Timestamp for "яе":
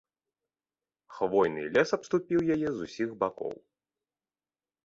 2.57-2.67